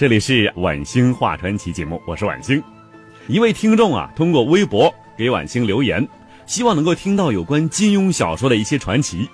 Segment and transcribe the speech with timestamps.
[0.00, 2.62] 这里是晚星画传奇节目，我是晚星。
[3.28, 6.08] 一位听众啊，通过微博给晚星留言，
[6.46, 9.28] 希望能够听到有关金庸小说的一些传奇。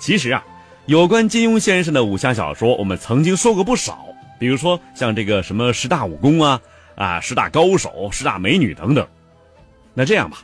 [0.00, 0.44] 其实啊，
[0.86, 4.04] 有关金庸先生的武侠小说，我们曾经说过不少，
[4.40, 6.60] 比如说像这个什么十大武功啊，
[6.96, 9.06] 啊十大高手、十大美女等等。
[9.94, 10.38] 那这样吧，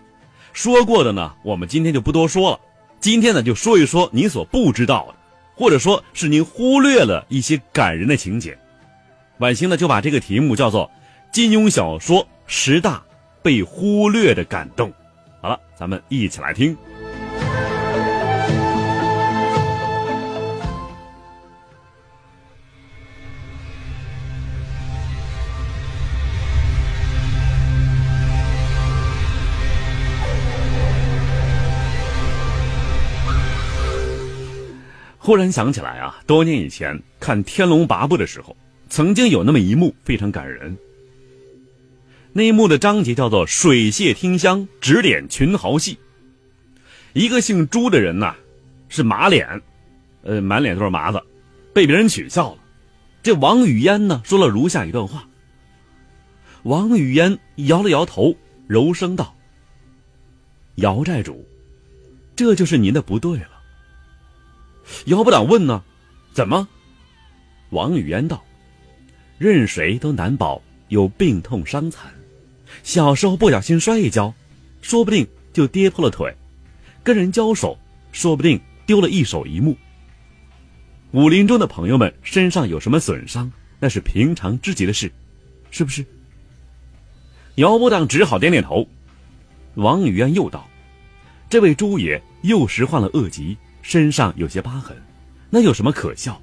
[0.53, 2.61] 说过的呢，我们今天就不多说了。
[3.01, 5.17] 今天呢，就说一说您所不知道的，
[5.57, 8.57] 或者说是您忽略了一些感人的情节。
[9.39, 10.85] 晚星呢就把这个题目叫做
[11.33, 13.01] 《金庸小说十大
[13.41, 14.91] 被忽略的感动》。
[15.41, 16.77] 好了，咱们一起来听。
[35.17, 38.57] 忽然想起来啊，多年以前看《天龙八部》的时候。
[38.89, 40.77] 曾经有那么一幕非常感人。
[42.33, 45.99] 那一幕的章节叫做“水榭听香，指点群豪戏”。
[47.15, 48.35] 一个姓朱的人呐，
[48.89, 49.61] 是马脸，
[50.23, 51.21] 呃，满脸都是麻子，
[51.75, 52.59] 被别人取笑了。
[53.23, 55.29] 这王语嫣呢，说了如下一段话。
[56.63, 59.35] 王语嫣摇了摇头，柔声道
[60.77, 61.47] ：“姚寨主，
[62.37, 63.63] 这就是您的不对了。”
[65.07, 65.83] 姚部长问呢
[66.33, 66.69] ：“怎么？”
[67.71, 68.45] 王语嫣道。
[69.39, 72.13] 任谁都难保有病痛伤残，
[72.83, 74.35] 小时候不小心摔一跤，
[74.83, 76.29] 说不定就跌破了腿；
[77.05, 77.79] 跟人交手，
[78.11, 79.77] 说不定丢了一手一目。
[81.13, 85.11] 武林中的朋友们身上有什么损伤，那是平常之极的事，
[85.71, 86.05] 是不是？
[87.55, 88.87] 姚部长只好点点头。
[89.75, 90.69] 王语嫣又道
[91.49, 94.97] ：“这位朱爷幼时患了恶疾，身上有些疤痕，
[95.49, 96.43] 那有什么可笑？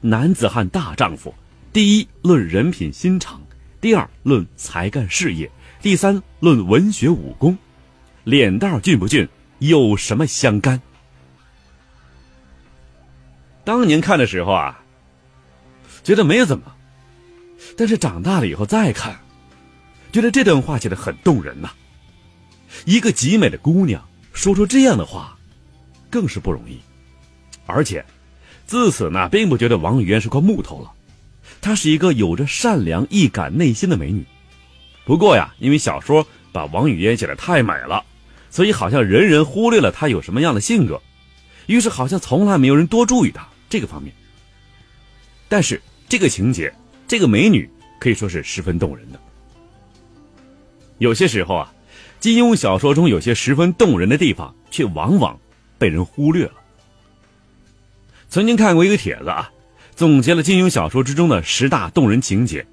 [0.00, 1.34] 男子汉大丈夫。”
[1.72, 3.40] 第一论人品心肠，
[3.80, 5.50] 第二论才干事业，
[5.82, 7.56] 第三论文学武功，
[8.24, 10.80] 脸蛋俊不俊有什么相干？
[13.64, 14.82] 当年看的时候啊，
[16.02, 16.64] 觉得没有怎么，
[17.76, 19.20] 但是长大了以后再看，
[20.10, 21.70] 觉得这段话写的很动人呐。
[22.86, 24.02] 一个极美的姑娘
[24.32, 25.36] 说出这样的话，
[26.08, 26.78] 更是不容易，
[27.66, 28.02] 而且
[28.66, 30.92] 自此呢，并不觉得王语嫣是块木头了。
[31.60, 34.24] 她是一个有着善良、易感内心的美女，
[35.04, 38.02] 不过呀，因为小说把王语嫣写的太美了，
[38.48, 41.00] 所以好像人人忽略了她有什么样的性格，
[41.66, 44.14] 于是好像从来没有人多注意她这个方面。
[45.48, 46.72] 但是这个情节，
[47.06, 49.20] 这个美女可以说是十分动人的。
[50.98, 51.72] 有些时候啊，
[52.20, 55.38] 金庸小说中有些十分动人的地方，却往往
[55.76, 56.54] 被人忽略了。
[58.28, 59.50] 曾经看过一个帖子啊。
[59.98, 62.64] 总结了金庸小说之中的十大动人情节，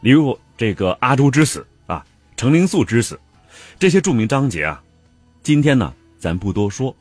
[0.00, 2.04] 例如这个阿朱之死啊，
[2.36, 3.20] 程灵素之死，
[3.78, 4.82] 这些著名章节啊，
[5.44, 6.96] 今天呢咱不多说，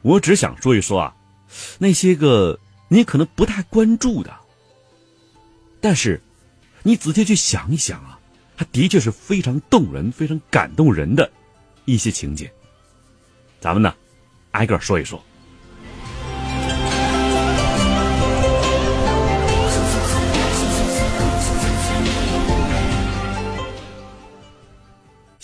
[0.00, 1.14] 我只想说一说啊，
[1.76, 2.58] 那些个
[2.88, 4.34] 你可能不太关注的，
[5.78, 6.18] 但是
[6.82, 8.18] 你仔细去想一想啊，
[8.56, 11.30] 它的确是非常动人、非常感动人的
[11.84, 12.50] 一些情节，
[13.60, 13.94] 咱们呢
[14.52, 15.22] 挨个说一说。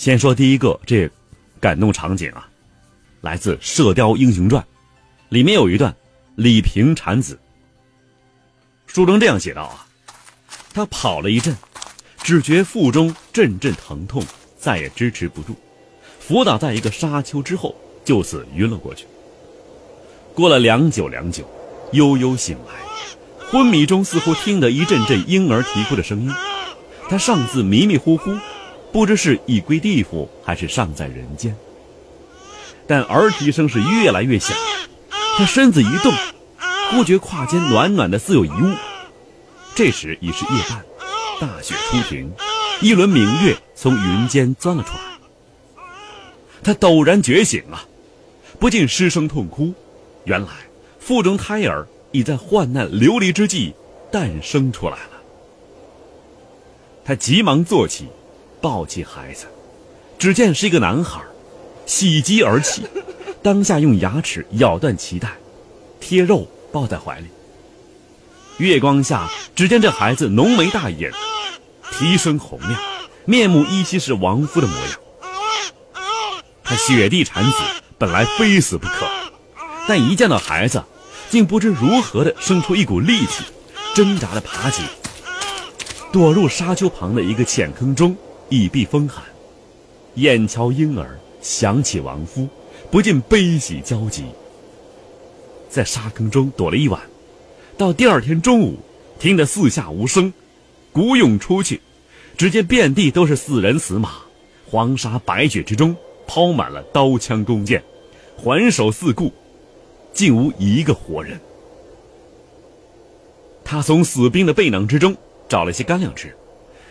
[0.06, 1.10] 先说第一个这
[1.58, 2.48] 感动场景啊，
[3.22, 4.62] 来自《射雕英雄传》，
[5.30, 5.92] 里面有一段
[6.36, 7.36] 李平产子。
[8.86, 9.84] 书中这样写道啊，
[10.72, 11.52] 他跑了一阵，
[12.18, 14.22] 只觉腹中阵阵疼痛，
[14.56, 15.56] 再也支持不住，
[16.20, 17.74] 伏倒在一个沙丘之后，
[18.04, 19.06] 就此晕了过去。
[20.36, 21.44] 过了良久良久，
[21.90, 22.74] 悠悠醒来，
[23.50, 26.32] 昏迷中似乎听得一阵阵婴儿啼哭的声音，
[27.10, 28.30] 他尚自迷迷糊糊。
[28.92, 31.54] 不知是已归地府，还是尚在人间。
[32.86, 34.56] 但儿啼声是越来越响，
[35.36, 36.12] 他身子一动，
[36.90, 38.74] 忽觉胯间暖暖的，似有一物。
[39.74, 40.84] 这时已是夜半，
[41.40, 42.32] 大雪初停，
[42.80, 45.00] 一轮明月从云间钻了出来。
[46.62, 47.84] 他陡然觉醒啊，
[48.58, 49.74] 不禁失声痛哭。
[50.24, 50.48] 原来
[50.98, 53.74] 腹中胎儿已在患难流离之际
[54.10, 55.10] 诞生出来了。
[57.04, 58.08] 他急忙坐起，
[58.60, 59.46] 抱起孩子，
[60.18, 61.20] 只见是一个男孩，
[61.84, 62.82] 喜极而泣，
[63.42, 65.32] 当下用牙齿咬断脐带，
[66.00, 67.26] 贴肉抱在怀里。
[68.58, 71.12] 月光下，只见这孩子浓眉大眼，
[71.92, 72.80] 啼声洪亮，
[73.24, 74.90] 面目依稀是亡夫的模样。
[76.64, 77.58] 他雪地产子，
[77.98, 79.06] 本来非死不可，
[79.86, 80.82] 但一见到孩子，
[81.30, 83.44] 竟不知如何的生出一股力气，
[83.94, 84.82] 挣扎的爬起。
[86.10, 88.16] 躲入沙丘旁的一个浅坑中，
[88.48, 89.24] 以避风寒。
[90.14, 92.48] 眼瞧婴儿，想起亡夫，
[92.90, 94.24] 不禁悲喜交集。
[95.68, 97.00] 在沙坑中躲了一晚，
[97.76, 98.76] 到第二天中午，
[99.18, 100.32] 听得四下无声，
[100.92, 101.80] 鼓勇出去，
[102.36, 104.12] 只见遍地都是死人死马，
[104.70, 105.94] 黄沙白雪之中
[106.26, 107.82] 抛满了刀枪弓箭，
[108.36, 109.32] 环守四顾，
[110.12, 111.38] 竟无一个活人。
[113.64, 115.16] 他从死兵的背囊之中。
[115.48, 116.34] 找了些干粮吃，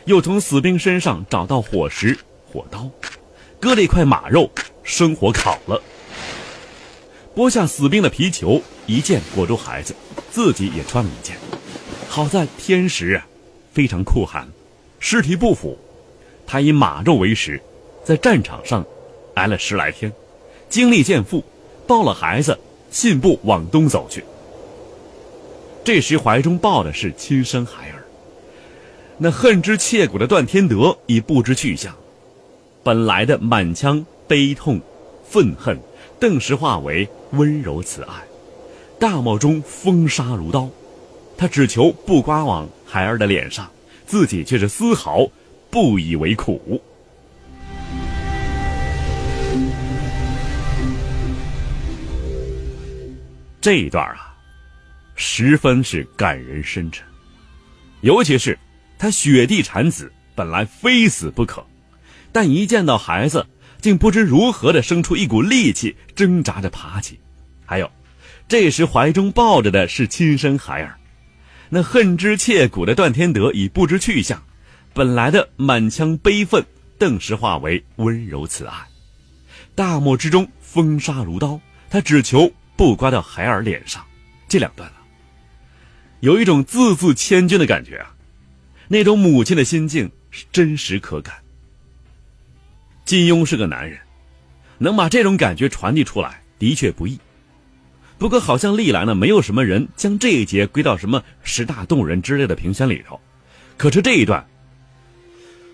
[0.06, 2.16] 又从死兵身上找到火石、
[2.52, 2.88] 火刀，
[3.60, 4.50] 割了一块马肉，
[4.84, 5.81] 生火烤了，
[7.36, 9.96] 剥下死兵的皮裘，一件裹住孩子，
[10.31, 11.36] 自己也穿了一件。
[12.07, 13.25] 好在天时啊，
[13.74, 14.48] 非常酷寒，
[15.00, 15.75] 尸体不腐，
[16.46, 17.60] 他以马肉为食，
[18.04, 18.86] 在战场上
[19.34, 20.13] 挨了十来天，
[20.69, 21.44] 精力渐复，
[21.88, 22.56] 抱了孩子，
[22.92, 24.24] 信步往东走去。
[25.84, 27.95] 这时怀中抱的是亲生孩儿。
[29.18, 31.96] 那恨之切骨的段天德已不知去向，
[32.84, 34.78] 本来的满腔悲痛、
[35.26, 35.80] 愤恨，
[36.20, 38.14] 顿时化为温柔慈爱。
[39.00, 40.70] 大漠中风沙如刀，
[41.38, 43.72] 他只求不刮往孩儿的脸上，
[44.06, 45.26] 自己却是丝毫
[45.70, 46.82] 不以为苦。
[53.62, 54.36] 这一段啊，
[55.16, 57.08] 十分是感人深沉，
[58.02, 58.60] 尤其是。
[58.98, 61.66] 他雪地产子，本来非死不可，
[62.32, 63.46] 但一见到孩子，
[63.82, 67.20] 竟不知如何的生出一股力气，挣扎着爬起。
[67.66, 67.92] 还有，
[68.48, 70.98] 这时怀中抱着的是亲生孩儿，
[71.70, 74.42] 那恨之切骨的段天德已不知去向，
[74.94, 76.66] 本来的满腔悲愤，
[76.98, 78.74] 顿时化为温柔慈爱。
[79.76, 81.60] 大漠之中风沙如刀，
[81.90, 84.06] 他只求不刮到孩儿脸上。
[84.48, 85.04] 这两段啊，
[86.22, 88.15] 有一种字字千钧的感觉啊。
[88.88, 91.36] 那种母亲的心境是真实可感。
[93.04, 94.00] 金庸是个男人，
[94.78, 97.20] 能把这种感觉传递出来的确不易。
[98.18, 103.20] 不过好像历来呢，没有什么人将这一节归到什么十大动人之类的评选里头。
[103.78, 104.46] 可是这一段，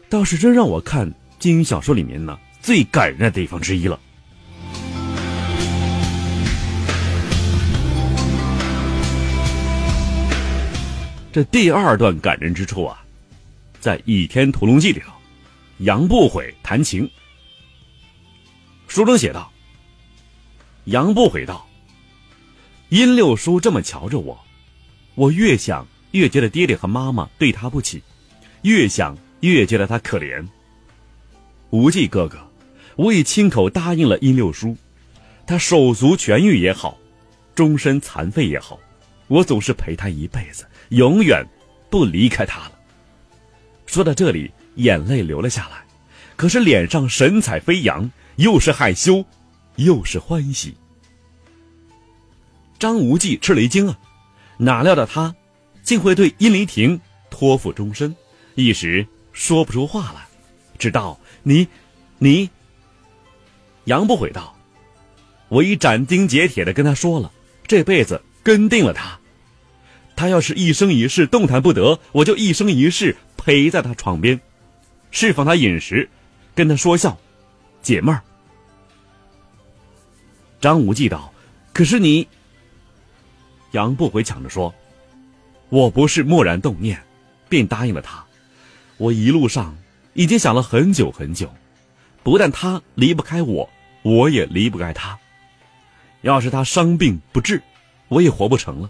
[0.10, 4.00] 倒是真让我看金庸小说里面呢最感人的地方之一了。
[11.31, 13.01] 这第二段感人之处啊，
[13.80, 15.13] 在《倚天屠龙记》里头，
[15.78, 17.10] 杨不悔弹琴。
[18.89, 19.50] 书中写道
[20.86, 21.66] ：“杨不悔道，
[22.89, 24.38] 殷六叔这么瞧着我，
[25.16, 28.03] 我越想越觉得爹爹和妈妈对他不起，
[28.63, 30.46] 越想越觉得他可怜。
[31.70, 32.46] 无忌哥哥，
[32.98, 34.75] 我已亲口答应了殷六叔，
[35.48, 36.98] 他手足痊愈也好，
[37.56, 38.77] 终身残废也好，
[39.29, 41.45] 我总是陪他一辈子。”永远
[41.89, 42.71] 不离开他了。
[43.86, 45.83] 说到这里，眼泪流了下来，
[46.38, 49.25] 可是脸上神采飞扬，又是害羞，
[49.75, 50.75] 又是欢喜。
[52.79, 54.00] 张无忌吃了一惊啊，
[54.57, 55.36] 哪料到他
[55.83, 58.15] 竟会对殷离亭托付终身，
[58.55, 60.25] 一时说不出话来。
[60.77, 61.67] 知道你，
[62.17, 62.50] 你。
[63.86, 64.55] 杨不悔道
[65.48, 67.31] ：“我已斩钉截铁的跟他说了，
[67.67, 69.19] 这辈子跟定了他。”
[70.15, 74.39] 他要是一生一世动弹不得，我就一生一世陪在他床边，
[75.10, 76.10] 侍奉他饮食，
[76.53, 77.18] 跟他说笑，
[77.82, 78.22] 解闷儿。
[80.60, 81.34] 张无忌道
[81.74, 82.27] ：“可是你。”
[83.72, 84.72] 杨不悔抢着说
[85.70, 87.01] ：“我不是蓦然动念，
[87.50, 88.24] 便答应了他。
[88.98, 89.75] 我一路上
[90.13, 91.51] 已经想了很久很久，
[92.22, 93.68] 不但他离不开我，
[94.03, 95.18] 我也离不开他。
[96.22, 97.60] 要是他伤病不治，
[98.08, 98.89] 我也活不成了。”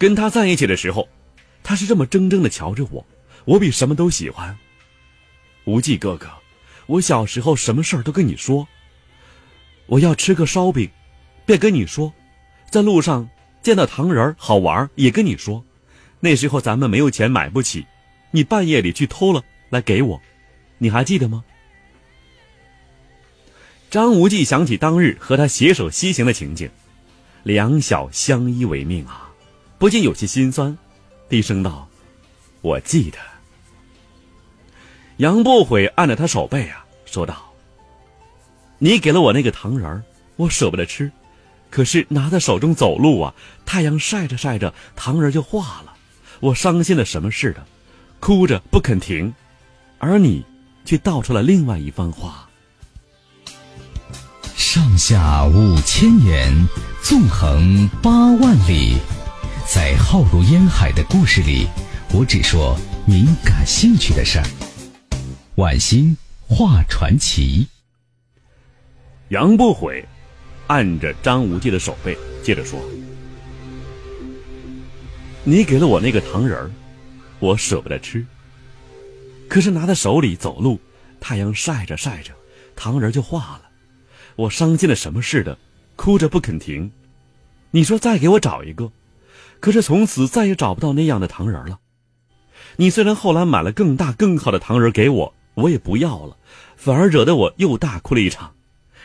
[0.00, 1.06] 跟他在一起的时候，
[1.62, 3.06] 他是这么怔怔的瞧着我，
[3.44, 4.56] 我比什么都喜欢。
[5.66, 6.26] 无忌哥哥，
[6.86, 8.66] 我小时候什么事儿都跟你说。
[9.84, 10.88] 我要吃个烧饼，
[11.44, 12.10] 便跟你说，
[12.70, 13.28] 在路上
[13.62, 15.62] 见到糖人儿好玩也跟你说。
[16.18, 17.84] 那时候咱们没有钱买不起，
[18.30, 20.22] 你半夜里去偷了来给我，
[20.78, 21.44] 你还记得吗？
[23.90, 26.70] 张无忌想起当日和他携手西行的情景，
[27.42, 29.29] 两小相依为命啊，
[29.80, 30.76] 不禁有些心酸，
[31.26, 31.88] 低声道
[32.60, 33.16] ：“我记得。”
[35.16, 37.54] 杨不悔按着他手背啊，说道
[38.76, 40.02] ：“你给了我那个糖人儿，
[40.36, 41.10] 我舍不得吃，
[41.70, 43.34] 可是拿在手中走路啊，
[43.64, 45.94] 太阳晒着晒着，糖人就化了。”
[46.40, 47.66] 我伤心的什么似的，
[48.20, 49.32] 哭着不肯停，
[49.96, 50.44] 而你
[50.84, 52.46] 却道出了另外一番话。
[54.54, 56.52] 上下五千年，
[57.02, 58.98] 纵横八万里，
[59.72, 61.68] 在浩如烟海的故事里，
[62.12, 64.44] 我只说您感兴趣的事儿。
[65.58, 66.16] 晚星
[66.48, 67.68] 画传奇。
[69.28, 70.04] 杨不悔
[70.66, 72.80] 按着张无忌的手背，接着说。
[75.44, 76.70] 你给了我那个糖人儿，
[77.38, 78.26] 我舍不得吃。
[79.48, 80.80] 可是拿在手里走路，
[81.20, 82.32] 太阳晒着晒着，
[82.74, 83.70] 糖人就化了。
[84.34, 85.56] 我伤心的什么似的，
[85.94, 86.90] 哭着不肯停。
[87.70, 88.90] 你说再给我找一个，
[89.60, 91.78] 可是从此再也找不到那样的糖人了。
[92.76, 96.36] 你虽然后来买了更大更好的糖人给我，我也不要了，
[96.76, 98.54] 反而惹得我又大哭了一场。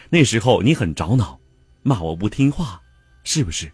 [0.10, 1.40] 那时候你很着恼，
[1.84, 2.82] 骂我不听话，
[3.24, 3.72] 是不是？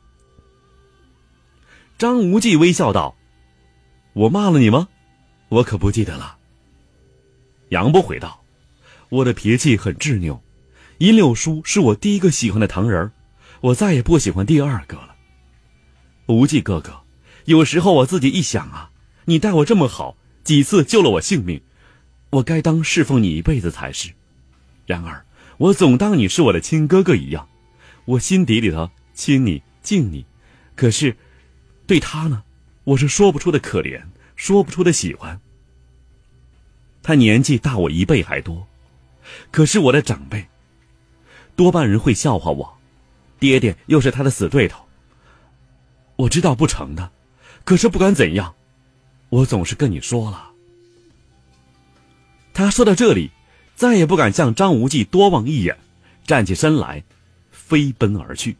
[1.98, 3.16] 张无忌微笑道
[4.14, 4.88] ：“我骂了你吗？
[5.50, 6.38] 我可不记得了。”
[7.70, 8.44] 杨不悔道
[9.10, 10.42] ：“我的脾气很执拗，
[10.98, 13.12] 银柳叔是我第一个喜欢的糖人
[13.60, 15.11] 我再也不喜欢第二个了。”
[16.28, 17.02] 无忌哥哥，
[17.46, 18.92] 有时候我自己一想啊，
[19.26, 21.62] 你待我这么好，几次救了我性命，
[22.30, 24.12] 我该当侍奉你一辈子才是。
[24.86, 25.26] 然而
[25.58, 27.48] 我总当你是我的亲哥哥一样，
[28.06, 30.26] 我心底里头亲你敬你，
[30.76, 31.16] 可是。
[31.88, 32.44] 对他呢，
[32.86, 34.02] 我是说不出的可怜，
[34.38, 35.42] 说不出的喜欢。
[37.04, 38.66] 他年纪大我一倍还多，
[39.52, 40.48] 可是我的长辈，
[41.54, 42.78] 多半人会笑话我，
[43.40, 44.86] 爹爹又是他的死对头。
[46.22, 47.12] 我知道不成的，
[47.64, 48.54] 可是不管怎样，
[49.30, 50.52] 我总是跟你说了。
[52.54, 53.32] 他说到这里，
[53.76, 55.76] 再也不敢向张无忌多望一眼，
[56.28, 57.04] 站起身来，
[57.50, 58.56] 飞奔而去。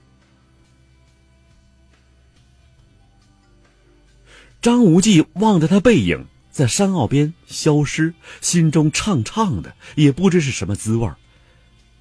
[4.60, 11.16] 张无忌望着他背影在山坳边消失，心中怅怅的，也不知是什么滋味儿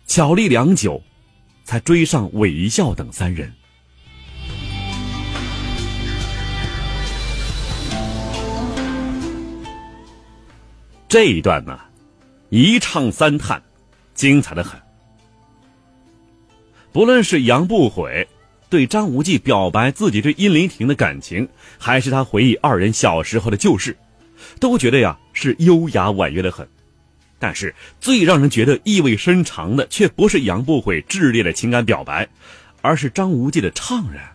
[0.06, 1.02] 巧立良久，
[1.64, 3.52] 才追上韦一笑等三人。
[11.10, 11.76] 这一段呢，
[12.50, 13.60] 一唱三叹，
[14.14, 14.80] 精彩的很。
[16.92, 18.26] 不论是杨不悔。
[18.68, 23.96] 对张无忌表白自己对殷灵婷的感情，还是他回忆二人小时候的旧事，
[24.60, 26.64] 都觉得呀是优雅婉约的很。
[27.40, 32.28] 但是最让人觉得意味深长的，却不是杨不悔炽烈的情感表白，
[32.82, 34.30] 而是张无忌的怅然。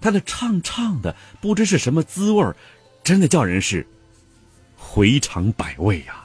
[0.00, 2.42] 他的怅怅的不知是什么滋味
[3.02, 3.86] 真的叫人是
[4.94, 6.24] 回肠百味呀。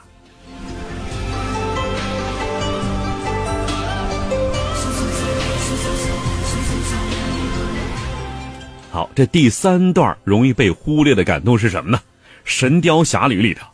[8.92, 11.98] 好，这第三段容易被忽略的感动是什么呢？
[12.44, 13.66] 《神雕侠侣》里头，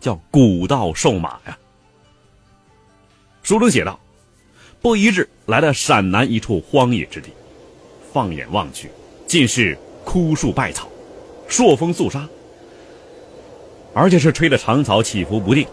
[0.00, 1.58] 叫古道瘦马呀。
[3.42, 4.00] 书中写道：
[4.80, 7.28] 不一日，来到陕南一处荒野之地，
[8.10, 8.90] 放眼望去，
[9.26, 10.88] 尽是枯树败草，
[11.46, 12.26] 朔风肃杀，
[13.92, 15.66] 而且是吹得长草起伏不定。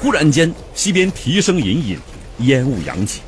[0.00, 1.98] 忽然间，西边蹄声隐隐，
[2.46, 3.20] 烟雾扬起。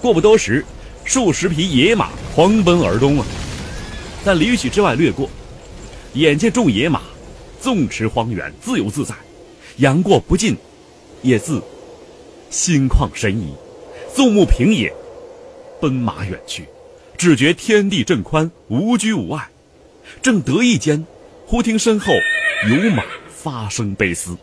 [0.00, 0.64] 过不多时，
[1.04, 3.26] 数十匹野马狂奔而东啊。
[4.24, 5.30] 在里许之外掠过，
[6.14, 7.02] 眼见众野马
[7.60, 9.14] 纵驰荒原，自由自在，
[9.76, 10.56] 杨过不禁
[11.22, 11.62] 也自
[12.50, 13.54] 心旷神怡，
[14.14, 14.92] 纵目平野，
[15.80, 16.66] 奔马远去，
[17.16, 19.48] 只觉天地震宽，无拘无碍。
[20.20, 21.06] 正得意间，
[21.46, 22.12] 忽听身后
[22.68, 23.02] 有马
[23.46, 24.36] 发声悲嘶。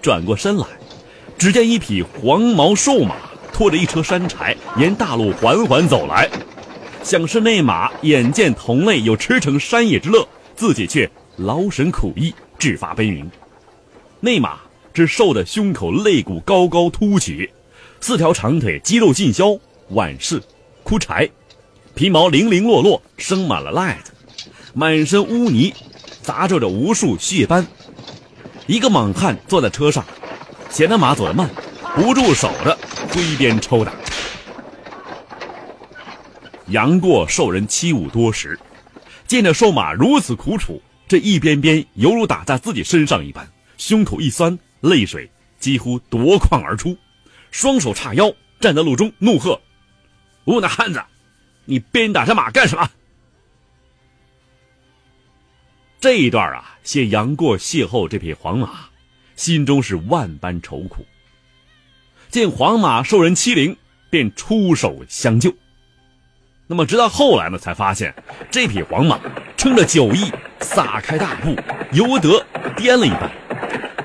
[0.00, 0.66] 转过身来，
[1.36, 3.14] 只见一匹黄毛瘦马
[3.52, 6.30] 拖着一车山柴，沿大路缓缓走来。
[7.02, 13.30] 想是那马眼见同类有驰骋山野之乐，自己却劳神苦役，志发悲鸣。
[14.18, 14.60] 那马
[14.94, 17.50] 只瘦的胸口肋骨高高凸起，
[18.00, 19.54] 四条长腿肌肉尽消，
[19.90, 20.42] 挽式
[20.84, 21.28] 枯柴，
[21.94, 24.12] 皮毛零零落落，生满了癞子，
[24.72, 25.74] 满身污泥，
[26.28, 27.66] 砸皱着无数血斑。
[28.66, 30.04] 一个莽汉坐在车上，
[30.68, 31.48] 嫌那马走得慢，
[31.94, 32.76] 不住手的
[33.08, 33.94] 挥鞭抽打。
[36.66, 38.60] 杨过受人欺侮多时，
[39.26, 46.94] 见着瘦马如此苦楚，这一鞭鞭犹如打在自己身上一般，胸口一酸，泪水几乎夺眶而出，
[47.50, 48.30] 双手叉腰
[48.60, 49.58] 站在路中，怒喝
[50.44, 51.02] ：“无那汉子，
[51.64, 52.86] 你鞭打这马干什么？”
[56.00, 58.68] 这一段啊，写杨过邂逅这匹黄马，
[59.34, 61.04] 心中是万般愁苦。
[62.28, 63.76] 见黄马受人欺凌，
[64.08, 65.52] 便出手相救。
[66.68, 68.14] 那么，直到后来呢，才发现
[68.48, 69.18] 这匹黄马
[69.56, 71.56] 撑着酒意，撒开大步，
[71.90, 73.28] 由得颠了一般。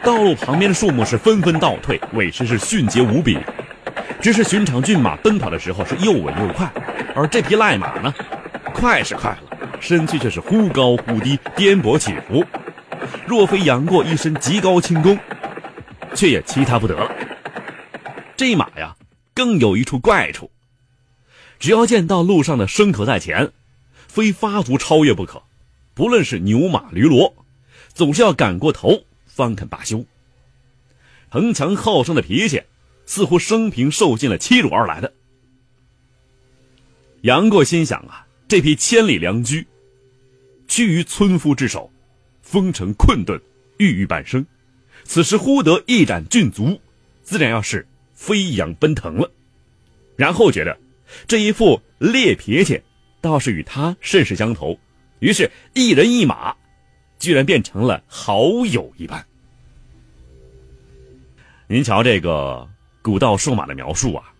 [0.03, 3.37] 道路旁边的树木是纷纷倒退，尾势是迅捷无比。
[4.19, 6.71] 只是寻常骏马奔跑的时候是又稳又快，
[7.13, 8.11] 而这匹赖马呢，
[8.73, 9.52] 快是快了。
[9.83, 12.41] 身躯却是忽高忽低，颠簸起伏。
[13.27, 15.19] 若非杨过一身极高轻功，
[16.15, 17.11] 却也其他不得了。
[18.37, 18.95] 这马呀，
[19.33, 20.49] 更有一处怪处。
[21.59, 23.51] 只要见到路上的牲口在前，
[24.07, 25.43] 非发足超越不可。
[25.93, 27.33] 不论是牛马驴骡，
[27.93, 30.05] 总是要赶过头方肯罢休。
[31.27, 32.63] 横强好胜的脾气，
[33.05, 35.11] 似乎生平受尽了欺辱而来的。
[37.23, 39.67] 杨过心想啊，这匹千里良驹。
[40.73, 41.87] 屈于村夫之手，
[42.41, 43.39] 风尘困顿，
[43.77, 44.43] 郁郁半生。
[45.03, 46.81] 此时忽得一展骏足，
[47.21, 49.31] 自然要是飞扬奔腾了。
[50.15, 50.75] 然后觉得
[51.27, 52.81] 这一副烈脾气，
[53.21, 54.75] 倒是与他甚是相投。
[55.19, 56.55] 于是，一人一马，
[57.19, 59.23] 居然变成了好友一般。
[61.67, 62.67] 您瞧这个
[63.03, 64.33] 古道瘦马的描述啊，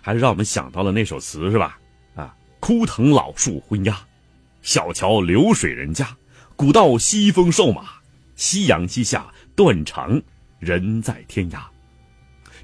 [0.00, 1.78] 还是让我们想到了那首词是吧？
[2.16, 3.96] 啊，枯藤老树昏鸦。
[4.68, 6.14] 小桥流水人家，
[6.54, 7.88] 古道西风瘦马，
[8.36, 10.20] 夕阳西下断肠
[10.58, 11.60] 人在天涯。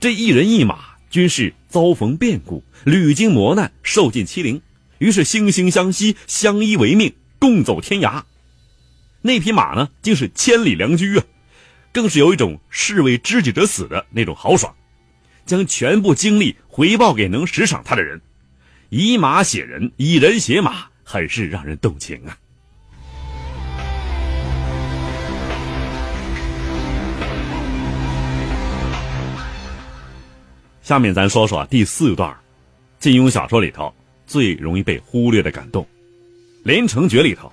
[0.00, 4.61] 这一人一马均是遭逢变故，屡经磨难，受尽欺凌，
[4.99, 8.23] 于是惺惺相惜，相依为命，共走天涯。
[9.23, 11.24] 那匹马呢，竟是千里良驹啊，
[11.90, 14.76] 更是有一种士为知己者死的那种豪爽，
[15.46, 18.20] 将全部精力回报给能识赏他的人，
[18.90, 20.88] 以马写人，以人写马。
[21.04, 22.36] 很是让人动情啊！
[30.82, 32.36] 下面咱说说第四段，
[32.98, 33.94] 金庸小说里头
[34.26, 35.82] 最容易被忽略的感动，
[36.62, 37.52] 《连城诀》里头，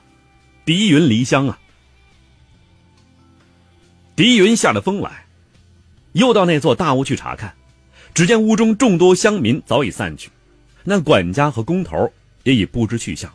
[0.66, 1.58] 狄云离乡啊。
[4.16, 5.26] 狄云下了风来，
[6.12, 7.54] 又到那座大屋去查看，
[8.14, 10.30] 只见屋中众多乡民早已散去，
[10.84, 12.12] 那管家和工头
[12.44, 13.32] 也已不知去向。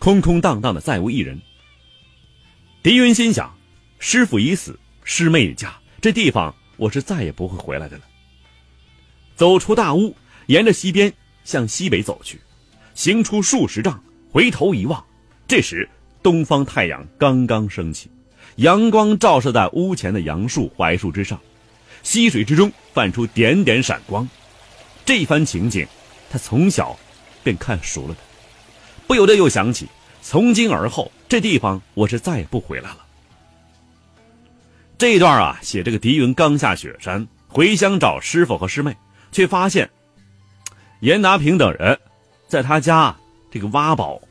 [0.00, 1.38] 空空荡荡的，再无一人。
[2.82, 3.54] 狄云心想：
[3.98, 8.04] 师傅已死，师妹已嫁，这地方我是再也不会回来的了。
[9.36, 11.12] 走出大屋，沿着西边
[11.44, 12.40] 向西北走去，
[12.94, 15.04] 行出数十丈，回头一望，
[15.46, 15.86] 这时
[16.22, 18.10] 东方太阳刚刚升起，
[18.56, 21.38] 阳光照射在屋前的杨树、槐树之上，
[22.02, 24.26] 溪水之中泛出点点闪光。
[25.04, 25.86] 这番情景，
[26.30, 26.98] 他从小
[27.44, 28.20] 便看熟了的。
[29.10, 29.88] 不由得又想起，
[30.22, 33.04] 从今而后，这地方我是再也不回来了。
[34.96, 38.96] 这一段啊，写这个狄云刚下雪山回乡找师傅和师妹，
[39.32, 39.90] 却发现
[41.00, 41.98] 严达平等人
[42.46, 43.12] 在他家
[43.50, 44.22] 这个挖宝。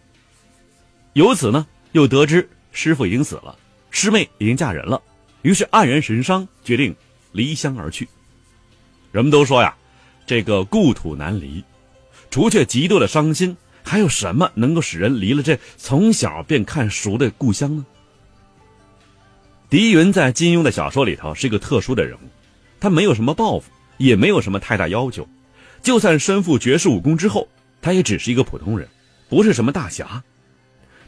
[1.12, 3.54] 由此呢，又得知师傅已经死了，
[3.92, 5.02] 师妹已经嫁人了，
[5.42, 6.96] 于是黯然神伤，决定
[7.34, 8.08] 离乡而去。
[9.12, 9.76] 人们都说呀，
[10.26, 11.62] 这个故土难离，
[12.32, 13.58] 除却极度的伤心。
[13.90, 17.84] 还有什么能够使人离了这从小便看熟的故乡呢？
[19.68, 22.30] 狄云在金庸的小说里头是一个特殊的人物，
[22.80, 25.28] 他没有什么抱负，也没有什么太大要求，
[25.82, 27.48] 就算身负绝世武功之后，
[27.82, 28.88] 他也只是一个普通人，
[29.28, 30.24] 不是什么大侠，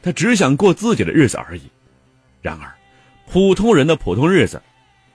[0.02, 1.62] 他只想过自己的日子而已。
[2.42, 2.74] 然而，
[3.28, 4.60] 普通人的普通日子，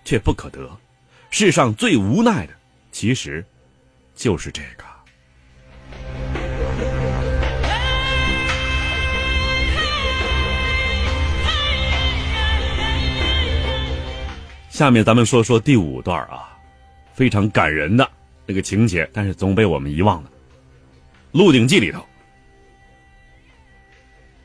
[0.05, 0.71] 却不可得。
[1.31, 2.53] 世上最无奈的，
[2.93, 3.45] 其实，
[4.15, 4.85] 就是这个。
[14.77, 16.55] 下面咱们说说第五段啊，
[17.15, 18.07] 非常感人的
[18.45, 20.29] 那个情节，但是总被我们遗忘了。
[21.33, 22.05] 《鹿鼎记》里头，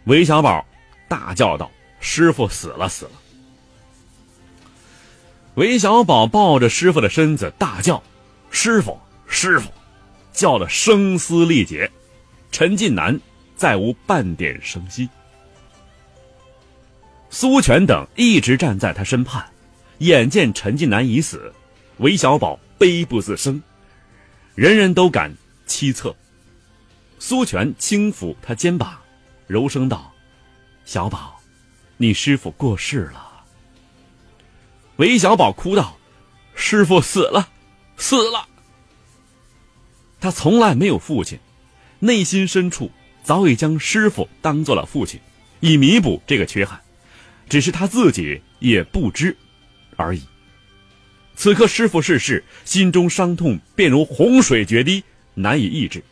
[0.06, 0.65] 韦小宝
[1.10, 3.12] 大叫道：“师傅死了，死了！”
[5.56, 8.02] 韦小宝抱着师傅的身子大叫
[8.52, 9.70] ：“师傅，师傅！”
[10.32, 11.91] 叫的声嘶力竭，
[12.54, 13.20] 陈近南
[13.58, 15.10] 再无半点声息。
[17.30, 19.46] 苏全等一直站在他身畔。
[20.02, 21.54] 眼见陈近南已死，
[21.98, 23.62] 韦小宝悲不自胜，
[24.56, 25.32] 人人都感
[25.68, 26.12] 凄恻。
[27.20, 28.98] 苏全轻抚他肩膀，
[29.46, 30.12] 柔声道
[30.86, 31.40] ：“小宝，
[31.98, 33.44] 你师傅过世了。”
[34.98, 35.96] 韦小宝哭道
[36.56, 37.50] ：“师傅死了，
[37.96, 38.48] 死了。”
[40.20, 41.38] 他从来没有父亲，
[42.00, 42.90] 内心深处
[43.24, 45.20] 早已将师傅当做了父亲，
[45.60, 46.82] 以弥补这个缺憾，
[47.48, 49.38] 只是他自己也不知
[50.02, 50.22] 而已。
[51.36, 56.04] 此刻师傅逝世，心中伤痛便如洪水决堤，难以抑制。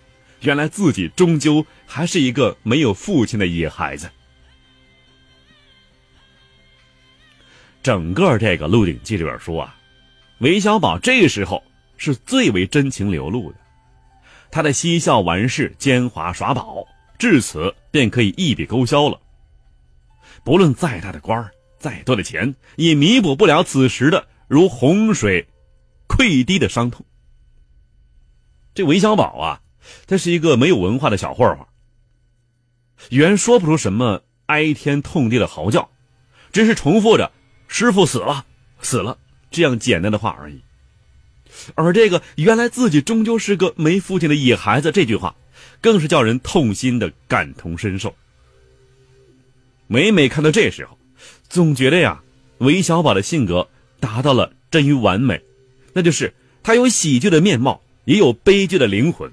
[0.42, 4.10] 原来自己终究还是一个没有父亲的野孩子。
[7.84, 9.76] 整个这个《鹿鼎记》这本书啊，
[10.40, 11.64] 韦小宝这时候
[11.98, 13.58] 是最为真情流露的。
[14.52, 16.86] 他的嬉笑玩事、奸猾耍宝，
[17.18, 19.20] 至此便可以一笔勾销了。
[20.44, 25.48] 不论再大的官儿、再多的钱，也弥补不了此时的如洪水
[26.08, 27.06] 溃堤的伤痛。
[28.76, 29.62] 这韦小宝啊，
[30.06, 31.66] 他是一个没有文化的小混混，
[33.10, 35.90] 原说不出什么哀天痛地的嚎叫，
[36.52, 37.32] 只是重复着
[37.68, 38.46] “师傅死了，
[38.82, 39.18] 死了”
[39.50, 40.62] 这样简单的话而已。
[41.76, 45.36] 而这个原来自己终究是个没父亲的野孩子，这句话，
[45.82, 48.14] 更是叫人痛心的感同身受。
[49.88, 50.99] 每每看到这时候，
[51.50, 52.22] 总觉得呀，
[52.60, 53.68] 韦小宝的性格
[54.00, 55.42] 达到了臻于完美，
[55.94, 59.32] 那就是他有喜剧的面貌，也有悲剧的灵魂。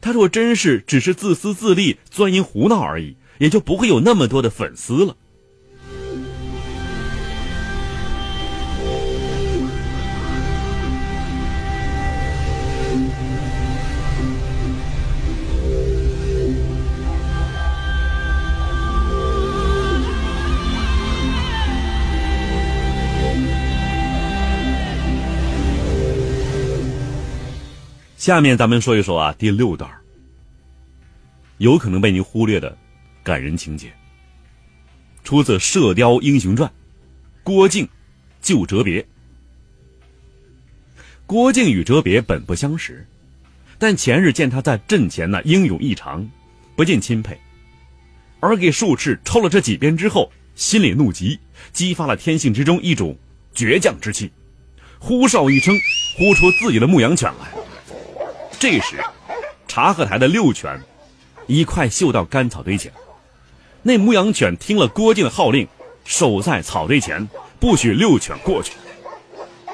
[0.00, 5.16] 他若真是只是自私自利、钻营胡闹而已，也就不会有那么多的粉丝了。
[28.26, 29.88] 下面咱们说一说啊，第六段
[31.58, 32.76] 有可能被您忽略的
[33.22, 33.92] 感人情节，
[35.22, 36.68] 出自《射雕英雄传》，
[37.44, 37.88] 郭靖
[38.42, 39.06] 救哲别。
[41.24, 43.06] 郭靖与哲别本不相识，
[43.78, 46.28] 但前日见他在阵前呢英勇异常，
[46.74, 47.38] 不禁钦佩，
[48.40, 51.38] 而给术士抽了这几鞭之后，心里怒极，
[51.72, 53.16] 激发了天性之中一种
[53.54, 54.32] 倔强之气，
[54.98, 55.72] 呼哨一声，
[56.18, 57.65] 呼出自己的牧羊犬来。
[58.68, 58.96] 这时，
[59.68, 60.82] 察合台的六犬
[61.46, 62.90] 一块嗅到干草堆前。
[63.80, 65.68] 那牧羊犬听了郭靖的号令，
[66.04, 67.28] 守在草堆前，
[67.60, 68.72] 不许六犬过去。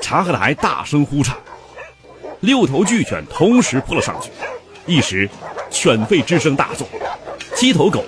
[0.03, 1.35] 察合台大声呼颤，
[2.41, 4.31] 六头巨犬同时扑了上去。
[4.85, 5.27] 一时，
[5.71, 6.87] 犬吠之声大作，
[7.55, 8.05] 七头狗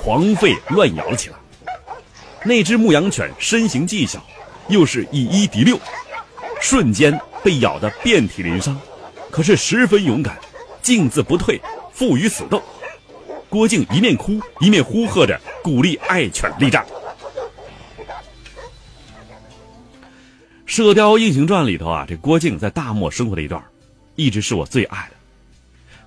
[0.00, 1.36] 狂吠乱咬起来。
[2.44, 4.24] 那只牧羊犬身形既小，
[4.68, 5.76] 又是以一敌六，
[6.60, 8.80] 瞬间被咬得遍体鳞伤。
[9.30, 10.38] 可是十分勇敢，
[10.82, 11.60] 静自不退，
[11.92, 12.62] 负于死斗。
[13.48, 16.84] 郭靖一面哭一面呼喝着，鼓励爱犬力战。
[20.66, 23.62] 《射雕英雄传》里头啊，这郭靖在大漠生活的一段，
[24.14, 25.16] 一直是我最爱的。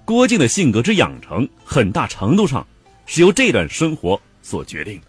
[0.06, 2.66] 郭靖的性格之养成，很大程度上
[3.06, 5.08] 是由这段生活所决定的。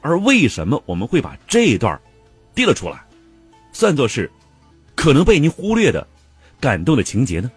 [0.00, 1.98] 而为什么我们会把这一段
[2.54, 3.02] 提了出来，
[3.72, 4.30] 算作是
[4.94, 6.06] 可能被您忽略的？
[6.60, 7.50] 感动的情节呢？